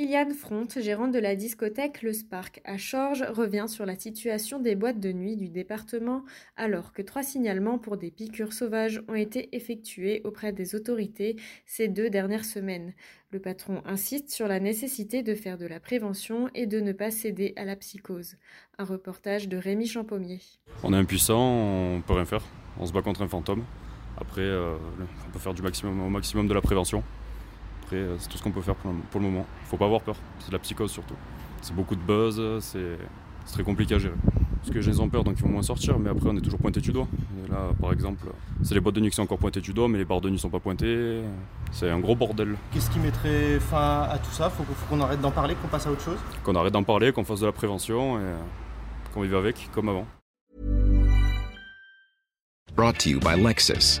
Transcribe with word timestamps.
Kylian 0.00 0.30
Front, 0.30 0.66
gérant 0.78 1.08
de 1.08 1.18
la 1.18 1.36
discothèque 1.36 2.00
Le 2.00 2.14
Spark 2.14 2.62
à 2.64 2.78
Chorges, 2.78 3.22
revient 3.34 3.66
sur 3.68 3.84
la 3.84 3.96
situation 3.96 4.58
des 4.58 4.74
boîtes 4.74 4.98
de 4.98 5.12
nuit 5.12 5.36
du 5.36 5.50
département 5.50 6.24
alors 6.56 6.94
que 6.94 7.02
trois 7.02 7.22
signalements 7.22 7.78
pour 7.78 7.98
des 7.98 8.10
piqûres 8.10 8.54
sauvages 8.54 9.02
ont 9.08 9.14
été 9.14 9.54
effectués 9.54 10.22
auprès 10.24 10.54
des 10.54 10.74
autorités 10.74 11.36
ces 11.66 11.88
deux 11.88 12.08
dernières 12.08 12.46
semaines. 12.46 12.94
Le 13.30 13.40
patron 13.40 13.82
insiste 13.84 14.30
sur 14.30 14.48
la 14.48 14.58
nécessité 14.58 15.22
de 15.22 15.34
faire 15.34 15.58
de 15.58 15.66
la 15.66 15.80
prévention 15.80 16.48
et 16.54 16.64
de 16.64 16.80
ne 16.80 16.92
pas 16.92 17.10
céder 17.10 17.52
à 17.56 17.66
la 17.66 17.76
psychose. 17.76 18.36
Un 18.78 18.84
reportage 18.84 19.48
de 19.48 19.58
Rémi 19.58 19.86
Champommier. 19.86 20.40
On 20.82 20.94
est 20.94 20.96
impuissant, 20.96 21.42
on 21.42 22.00
peut 22.00 22.14
rien 22.14 22.24
faire. 22.24 22.46
On 22.78 22.86
se 22.86 22.92
bat 22.94 23.02
contre 23.02 23.20
un 23.20 23.28
fantôme. 23.28 23.64
Après, 24.16 24.40
euh, 24.40 24.76
on 25.28 25.30
peut 25.30 25.38
faire 25.38 25.52
au 25.52 26.08
maximum 26.08 26.48
de 26.48 26.54
la 26.54 26.62
prévention. 26.62 27.04
Après, 27.90 28.02
euh, 28.02 28.14
c'est 28.20 28.28
tout 28.28 28.38
ce 28.38 28.42
qu'on 28.44 28.52
peut 28.52 28.60
faire 28.60 28.76
pour, 28.76 28.92
pour 29.10 29.20
le 29.20 29.26
moment. 29.26 29.44
Faut 29.64 29.76
pas 29.76 29.86
avoir 29.86 30.00
peur, 30.00 30.14
c'est 30.38 30.46
de 30.46 30.52
la 30.52 30.60
psychose 30.60 30.92
surtout. 30.92 31.16
C'est 31.60 31.74
beaucoup 31.74 31.96
de 31.96 32.00
buzz, 32.00 32.40
c'est 32.60 32.96
très 33.52 33.64
compliqué 33.64 33.96
à 33.96 33.98
gérer. 33.98 34.14
Parce 34.60 34.70
que 34.70 34.78
les 34.78 34.82
gens 34.92 35.02
ont 35.02 35.08
peur, 35.08 35.24
donc 35.24 35.34
ils 35.38 35.42
vont 35.42 35.48
moins 35.48 35.62
sortir, 35.62 35.98
mais 35.98 36.08
après 36.08 36.28
on 36.28 36.36
est 36.36 36.40
toujours 36.40 36.60
pointé 36.60 36.80
du 36.80 36.92
doigt. 36.92 37.08
Et 37.44 37.50
là, 37.50 37.70
par 37.80 37.92
exemple, 37.92 38.28
c'est 38.62 38.74
les 38.74 38.80
boîtes 38.80 38.94
de 38.94 39.00
nuit 39.00 39.10
qui 39.10 39.16
sont 39.16 39.22
encore 39.22 39.38
pointées 39.38 39.60
du 39.60 39.72
doigt, 39.72 39.88
mais 39.88 39.98
les 39.98 40.04
bars 40.04 40.20
de 40.20 40.30
nuit 40.30 40.38
sont 40.38 40.50
pas 40.50 40.60
pointés. 40.60 41.20
C'est 41.72 41.90
un 41.90 41.98
gros 41.98 42.14
bordel. 42.14 42.54
Qu'est-ce 42.72 42.90
qui 42.90 43.00
mettrait 43.00 43.58
fin 43.58 44.02
à 44.08 44.18
tout 44.18 44.30
ça? 44.30 44.50
Faut 44.50 44.62
faut 44.62 44.86
qu'on 44.88 45.00
arrête 45.00 45.20
d'en 45.20 45.32
parler, 45.32 45.56
qu'on 45.56 45.66
passe 45.66 45.88
à 45.88 45.90
autre 45.90 46.02
chose? 46.02 46.18
Qu'on 46.44 46.54
arrête 46.54 46.72
d'en 46.72 46.84
parler, 46.84 47.10
qu'on 47.10 47.24
fasse 47.24 47.40
de 47.40 47.46
la 47.46 47.52
prévention 47.52 48.20
et 48.20 48.22
euh, 48.22 48.36
qu'on 49.12 49.22
vive 49.22 49.34
avec 49.34 49.68
comme 49.74 49.88
avant. 49.88 50.06
Brought 52.76 52.98
to 52.98 53.10
you 53.10 53.18
by 53.18 53.34
Lexus. 53.36 54.00